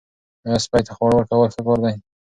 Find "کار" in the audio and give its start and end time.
1.67-1.79